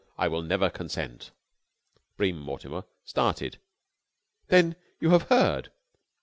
I 0.17 0.27
will 0.29 0.41
never 0.41 0.71
consent." 0.71 1.29
Bream 2.17 2.39
Mortimer 2.39 2.85
started. 3.05 3.59
"Then 4.47 4.75
you 4.99 5.11
have 5.11 5.29
heard!" 5.29 5.69